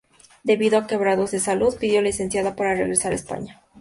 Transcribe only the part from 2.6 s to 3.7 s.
regresar a España.